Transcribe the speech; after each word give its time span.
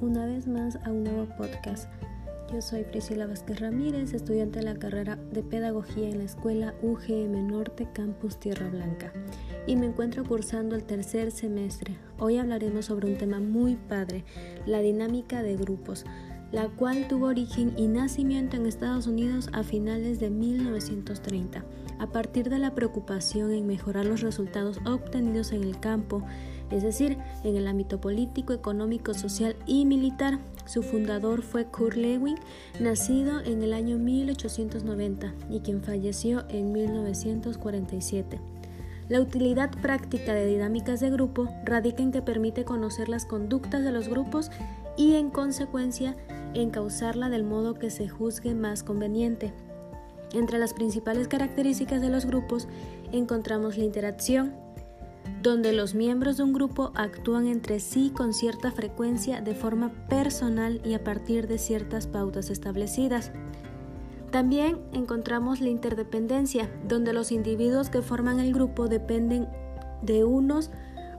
una 0.00 0.26
vez 0.26 0.46
más 0.46 0.76
a 0.84 0.90
un 0.90 1.04
nuevo 1.04 1.26
podcast. 1.36 1.88
Yo 2.52 2.62
soy 2.62 2.84
Priscila 2.84 3.26
Vázquez 3.26 3.60
Ramírez, 3.60 4.14
estudiante 4.14 4.60
de 4.60 4.64
la 4.64 4.78
carrera 4.78 5.16
de 5.16 5.42
Pedagogía 5.42 6.08
en 6.08 6.18
la 6.18 6.24
Escuela 6.24 6.74
UGM 6.82 7.46
Norte 7.46 7.88
Campus 7.92 8.38
Tierra 8.38 8.70
Blanca 8.70 9.12
y 9.66 9.76
me 9.76 9.86
encuentro 9.86 10.24
cursando 10.24 10.76
el 10.76 10.84
tercer 10.84 11.30
semestre. 11.30 11.96
Hoy 12.18 12.38
hablaremos 12.38 12.86
sobre 12.86 13.10
un 13.10 13.18
tema 13.18 13.40
muy 13.40 13.76
padre, 13.76 14.24
la 14.66 14.80
dinámica 14.80 15.42
de 15.42 15.56
grupos, 15.56 16.06
la 16.52 16.68
cual 16.68 17.06
tuvo 17.08 17.26
origen 17.26 17.74
y 17.76 17.88
nacimiento 17.88 18.56
en 18.56 18.66
Estados 18.66 19.06
Unidos 19.06 19.50
a 19.52 19.62
finales 19.62 20.18
de 20.20 20.30
1930, 20.30 21.64
a 21.98 22.06
partir 22.06 22.48
de 22.48 22.58
la 22.58 22.74
preocupación 22.74 23.50
en 23.50 23.66
mejorar 23.66 24.06
los 24.06 24.22
resultados 24.22 24.80
obtenidos 24.86 25.52
en 25.52 25.64
el 25.64 25.78
campo 25.80 26.22
es 26.70 26.82
decir, 26.82 27.18
en 27.44 27.56
el 27.56 27.66
ámbito 27.66 28.00
político, 28.00 28.52
económico, 28.52 29.14
social 29.14 29.56
y 29.66 29.84
militar. 29.86 30.38
Su 30.66 30.82
fundador 30.82 31.42
fue 31.42 31.64
Kurt 31.64 31.96
Lewin, 31.96 32.36
nacido 32.78 33.40
en 33.40 33.62
el 33.62 33.72
año 33.72 33.98
1890 33.98 35.34
y 35.50 35.60
quien 35.60 35.82
falleció 35.82 36.44
en 36.48 36.72
1947. 36.72 38.38
La 39.08 39.22
utilidad 39.22 39.70
práctica 39.70 40.34
de 40.34 40.44
dinámicas 40.44 41.00
de 41.00 41.08
grupo 41.08 41.48
radica 41.64 42.02
en 42.02 42.12
que 42.12 42.20
permite 42.20 42.64
conocer 42.64 43.08
las 43.08 43.24
conductas 43.24 43.82
de 43.82 43.90
los 43.90 44.08
grupos 44.08 44.50
y 44.98 45.14
en 45.14 45.30
consecuencia 45.30 46.14
encauzarla 46.52 47.30
del 47.30 47.44
modo 47.44 47.74
que 47.74 47.90
se 47.90 48.08
juzgue 48.08 48.54
más 48.54 48.82
conveniente. 48.82 49.54
Entre 50.34 50.58
las 50.58 50.74
principales 50.74 51.26
características 51.26 52.02
de 52.02 52.10
los 52.10 52.26
grupos 52.26 52.68
encontramos 53.12 53.78
la 53.78 53.84
interacción, 53.84 54.54
donde 55.42 55.72
los 55.72 55.94
miembros 55.94 56.36
de 56.36 56.42
un 56.42 56.52
grupo 56.52 56.92
actúan 56.94 57.46
entre 57.46 57.80
sí 57.80 58.10
con 58.14 58.32
cierta 58.32 58.70
frecuencia 58.72 59.40
de 59.40 59.54
forma 59.54 59.90
personal 60.08 60.80
y 60.84 60.94
a 60.94 61.04
partir 61.04 61.46
de 61.46 61.58
ciertas 61.58 62.06
pautas 62.06 62.50
establecidas. 62.50 63.32
También 64.30 64.78
encontramos 64.92 65.60
la 65.60 65.70
interdependencia, 65.70 66.70
donde 66.86 67.12
los 67.12 67.32
individuos 67.32 67.88
que 67.88 68.02
forman 68.02 68.40
el 68.40 68.52
grupo 68.52 68.88
dependen 68.88 69.48
de 70.02 70.24
unos 70.24 70.70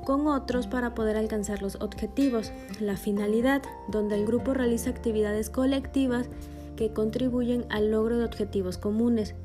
con 0.06 0.28
otros 0.28 0.68
para 0.68 0.94
poder 0.94 1.18
alcanzar 1.18 1.62
los 1.62 1.76
objetivos. 1.76 2.52
La 2.80 2.98
finalidad, 2.98 3.62
donde 3.88 4.16
el 4.16 4.26
grupo 4.26 4.54
realiza 4.54 4.90
actividades 4.90 5.50
colectivas 5.50 6.30
que 6.76 6.94
contribuyen 6.94 7.66
al 7.70 7.92
logro 7.92 8.18
de 8.18 8.26
objetivos 8.26 8.78
comunes. 8.78 9.36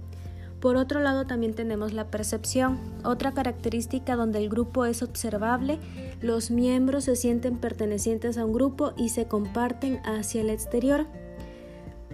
Por 0.65 0.79
otro 0.79 1.01
lado, 1.01 1.27
también 1.27 1.53
tenemos 1.53 1.93
la 1.93 2.07
percepción, 2.07 2.81
otra 3.05 3.33
característica 3.33 4.17
donde 4.17 4.39
el 4.39 4.49
grupo 4.49 4.87
es 4.87 5.03
observable, 5.03 5.79
los 6.23 6.51
miembros 6.51 7.05
se 7.05 7.17
sienten 7.17 7.59
pertenecientes 7.59 8.39
a 8.39 8.47
un 8.47 8.55
grupo 8.55 8.95
y 8.97 9.11
se 9.11 9.27
comparten 9.27 10.01
hacia 10.07 10.41
el 10.41 10.49
exterior. 10.49 11.05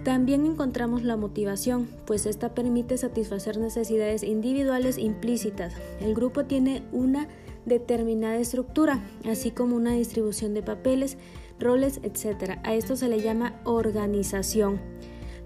También 0.03 0.45
encontramos 0.45 1.03
la 1.03 1.15
motivación, 1.15 1.87
pues 2.05 2.25
esta 2.25 2.53
permite 2.53 2.97
satisfacer 2.97 3.57
necesidades 3.57 4.21
individuales 4.21 4.97
implícitas. 4.97 5.73
El 6.01 6.13
grupo 6.13 6.43
tiene 6.43 6.83
una 6.91 7.29
determinada 7.65 8.35
estructura, 8.35 9.01
así 9.29 9.51
como 9.51 9.77
una 9.77 9.93
distribución 9.93 10.53
de 10.53 10.61
papeles, 10.61 11.17
roles, 11.57 12.01
etc. 12.03 12.59
A 12.65 12.73
esto 12.73 12.97
se 12.97 13.07
le 13.07 13.21
llama 13.21 13.61
organización 13.63 14.81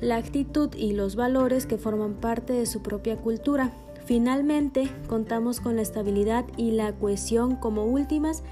la 0.06 0.17
actitud 0.17 0.70
y 0.75 0.94
los 0.94 1.16
valores 1.16 1.66
que 1.66 1.80
forman 1.80 2.14
parte 2.14 2.53
de 2.53 2.67
su 2.67 2.84
propia 2.84 3.17
cultura. 3.17 3.72
Finalmente, 4.06 4.88
contamos 5.08 5.59
con 5.59 5.78
la 5.78 5.81
estabilidad 5.81 6.45
y 6.58 6.72
la 6.72 6.94
cohesión 6.94 7.56
como 7.56 7.86
últimas 7.86 8.44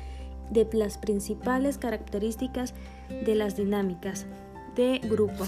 de 0.50 0.68
las 0.74 0.98
principales 0.98 1.78
características 1.78 2.74
de 3.24 3.36
las 3.36 3.56
dinámicas 3.56 4.26
de 4.76 5.00
grupo. 5.04 5.46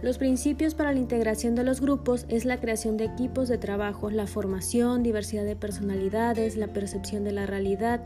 Los 0.00 0.16
principios 0.16 0.74
para 0.74 0.94
la 0.94 0.98
integración 0.98 1.54
de 1.54 1.64
los 1.64 1.82
grupos 1.82 2.24
es 2.30 2.46
la 2.46 2.58
creación 2.58 2.96
de 2.96 3.04
equipos 3.04 3.48
de 3.48 3.58
trabajo, 3.58 4.08
la 4.08 4.26
formación, 4.26 5.02
diversidad 5.02 5.44
de 5.44 5.56
personalidades, 5.56 6.56
la 6.56 6.68
percepción 6.68 7.22
de 7.22 7.32
la 7.32 7.44
realidad, 7.44 8.02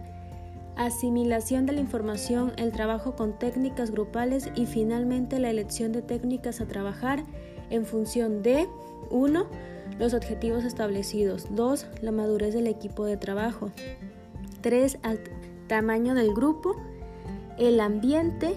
asimilación 0.79 1.67
de 1.67 1.73
la 1.73 1.81
información, 1.81 2.53
el 2.57 2.73
trabajo 2.73 3.17
con 3.17 3.39
técnicas 3.39 3.91
grupales 3.91 4.51
y 4.55 4.65
finalmente 4.65 5.39
la 5.39 5.51
elección 5.51 5.93
de 5.93 6.03
técnicas 6.03 6.61
a 6.61 6.67
trabajar 6.67 7.25
en 7.69 7.85
función 7.85 8.43
de 8.43 8.69
1. 9.11 9.47
Los 9.99 10.15
objetivos 10.15 10.65
establecidos. 10.65 11.49
2. 11.51 11.87
La 12.01 12.13
madurez 12.13 12.55
del 12.55 12.69
equipo 12.69 13.05
de 13.05 13.17
trabajo. 13.17 13.71
3. 14.61 14.99
El 15.03 15.21
tamaño 15.67 16.15
del 16.15 16.33
grupo. 16.33 16.77
El 17.59 17.81
ambiente, 17.81 18.55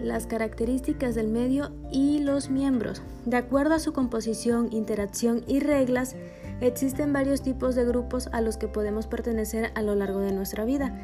las 0.00 0.26
características 0.26 1.16
del 1.16 1.28
medio 1.28 1.72
y 1.90 2.20
los 2.20 2.50
miembros. 2.50 3.02
De 3.26 3.36
acuerdo 3.36 3.74
a 3.74 3.80
su 3.80 3.92
composición, 3.92 4.68
interacción 4.70 5.42
y 5.48 5.58
reglas, 5.58 6.14
existen 6.60 7.12
varios 7.12 7.42
tipos 7.42 7.74
de 7.74 7.84
grupos 7.84 8.28
a 8.32 8.40
los 8.40 8.56
que 8.56 8.68
podemos 8.68 9.08
pertenecer 9.08 9.72
a 9.74 9.82
lo 9.82 9.96
largo 9.96 10.20
de 10.20 10.32
nuestra 10.32 10.64
vida. 10.64 10.94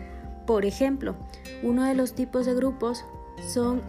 Por 0.50 0.64
ejemplo, 0.64 1.14
uno 1.62 1.84
de 1.84 1.94
los 1.94 2.14
tipos 2.14 2.44
de 2.44 2.54
grupos 2.54 3.04
son 3.46 3.82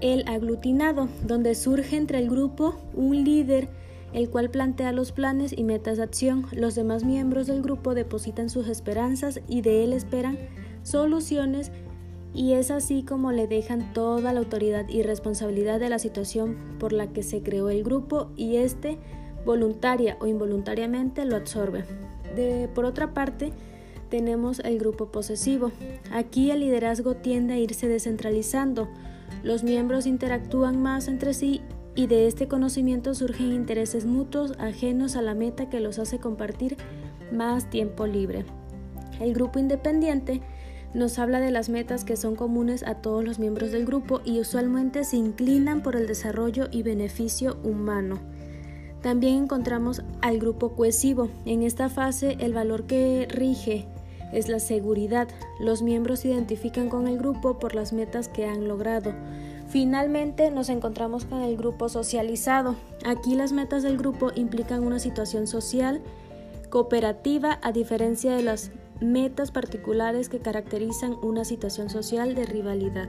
el 0.00 0.26
aglutinado, 0.26 1.10
donde 1.26 1.54
surge 1.54 1.98
entre 1.98 2.16
el 2.20 2.30
grupo 2.30 2.74
un 2.94 3.22
líder 3.22 3.68
el 4.14 4.30
cual 4.30 4.48
plantea 4.48 4.92
los 4.92 5.12
planes 5.12 5.52
y 5.54 5.62
metas 5.62 5.98
de 5.98 6.04
acción. 6.04 6.46
Los 6.52 6.74
demás 6.74 7.04
miembros 7.04 7.48
del 7.48 7.60
grupo 7.60 7.94
depositan 7.94 8.48
sus 8.48 8.66
esperanzas 8.66 9.42
y 9.46 9.60
de 9.60 9.84
él 9.84 9.92
esperan 9.92 10.38
soluciones 10.84 11.70
y 12.32 12.54
es 12.54 12.70
así 12.70 13.02
como 13.02 13.30
le 13.30 13.46
dejan 13.46 13.92
toda 13.92 14.32
la 14.32 14.40
autoridad 14.40 14.88
y 14.88 15.02
responsabilidad 15.02 15.80
de 15.80 15.90
la 15.90 15.98
situación 15.98 16.56
por 16.78 16.94
la 16.94 17.08
que 17.08 17.22
se 17.24 17.42
creó 17.42 17.68
el 17.68 17.84
grupo 17.84 18.30
y 18.36 18.56
éste 18.56 18.96
voluntaria 19.44 20.16
o 20.20 20.26
involuntariamente 20.26 21.26
lo 21.26 21.36
absorbe. 21.36 21.84
por 22.74 22.86
otra 22.86 23.12
parte, 23.12 23.52
tenemos 24.08 24.60
el 24.60 24.78
grupo 24.78 25.06
posesivo. 25.06 25.72
Aquí 26.12 26.50
el 26.50 26.60
liderazgo 26.60 27.16
tiende 27.16 27.54
a 27.54 27.58
irse 27.58 27.88
descentralizando. 27.88 28.88
Los 29.42 29.64
miembros 29.64 30.06
interactúan 30.06 30.80
más 30.80 31.08
entre 31.08 31.34
sí 31.34 31.60
y 31.94 32.06
de 32.06 32.26
este 32.26 32.46
conocimiento 32.46 33.14
surgen 33.14 33.52
intereses 33.52 34.04
mutuos 34.04 34.52
ajenos 34.58 35.16
a 35.16 35.22
la 35.22 35.34
meta 35.34 35.68
que 35.68 35.80
los 35.80 35.98
hace 35.98 36.18
compartir 36.18 36.76
más 37.32 37.70
tiempo 37.70 38.06
libre. 38.06 38.44
El 39.20 39.32
grupo 39.32 39.58
independiente 39.58 40.42
nos 40.94 41.18
habla 41.18 41.40
de 41.40 41.50
las 41.50 41.68
metas 41.68 42.04
que 42.04 42.16
son 42.16 42.36
comunes 42.36 42.82
a 42.82 42.96
todos 42.96 43.24
los 43.24 43.38
miembros 43.38 43.70
del 43.70 43.86
grupo 43.86 44.20
y 44.24 44.40
usualmente 44.40 45.04
se 45.04 45.16
inclinan 45.16 45.82
por 45.82 45.96
el 45.96 46.06
desarrollo 46.06 46.68
y 46.70 46.82
beneficio 46.82 47.58
humano. 47.64 48.18
También 49.02 49.44
encontramos 49.44 50.02
al 50.20 50.38
grupo 50.38 50.74
cohesivo. 50.74 51.28
En 51.44 51.62
esta 51.62 51.88
fase 51.88 52.36
el 52.40 52.52
valor 52.52 52.84
que 52.84 53.28
rige 53.30 53.86
es 54.32 54.48
la 54.48 54.60
seguridad. 54.60 55.28
Los 55.58 55.82
miembros 55.82 56.20
se 56.20 56.28
identifican 56.28 56.88
con 56.88 57.08
el 57.08 57.18
grupo 57.18 57.58
por 57.58 57.74
las 57.74 57.92
metas 57.92 58.28
que 58.28 58.46
han 58.46 58.68
logrado. 58.68 59.12
Finalmente 59.68 60.50
nos 60.50 60.68
encontramos 60.68 61.24
con 61.24 61.42
el 61.42 61.56
grupo 61.56 61.88
socializado. 61.88 62.76
Aquí 63.04 63.34
las 63.34 63.52
metas 63.52 63.82
del 63.82 63.98
grupo 63.98 64.30
implican 64.34 64.84
una 64.84 64.98
situación 64.98 65.46
social 65.46 66.02
cooperativa 66.70 67.58
a 67.62 67.72
diferencia 67.72 68.34
de 68.34 68.42
las 68.42 68.70
metas 69.00 69.50
particulares 69.50 70.28
que 70.28 70.38
caracterizan 70.38 71.16
una 71.22 71.44
situación 71.44 71.90
social 71.90 72.34
de 72.34 72.46
rivalidad. 72.46 73.08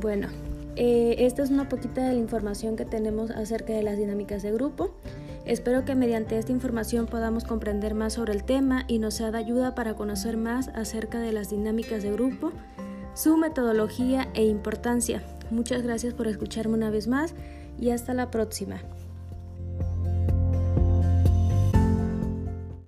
Bueno, 0.00 0.28
eh, 0.76 1.16
esta 1.18 1.42
es 1.42 1.50
una 1.50 1.68
poquita 1.68 2.06
de 2.06 2.14
la 2.14 2.20
información 2.20 2.76
que 2.76 2.84
tenemos 2.84 3.30
acerca 3.30 3.72
de 3.72 3.82
las 3.82 3.96
dinámicas 3.96 4.42
de 4.42 4.52
grupo. 4.52 4.90
Espero 5.46 5.84
que 5.84 5.94
mediante 5.94 6.38
esta 6.38 6.52
información 6.52 7.06
podamos 7.06 7.44
comprender 7.44 7.94
más 7.94 8.14
sobre 8.14 8.32
el 8.32 8.44
tema 8.44 8.84
y 8.88 8.98
nos 8.98 9.14
sea 9.14 9.30
de 9.30 9.38
ayuda 9.38 9.74
para 9.74 9.94
conocer 9.94 10.38
más 10.38 10.68
acerca 10.68 11.20
de 11.20 11.32
las 11.32 11.50
dinámicas 11.50 12.02
de 12.02 12.12
grupo, 12.12 12.52
su 13.14 13.36
metodología 13.36 14.28
e 14.32 14.44
importancia. 14.44 15.22
Muchas 15.50 15.82
gracias 15.82 16.14
por 16.14 16.28
escucharme 16.28 16.74
una 16.74 16.90
vez 16.90 17.08
más 17.08 17.34
y 17.78 17.90
hasta 17.90 18.14
la 18.14 18.30
próxima. 18.30 18.80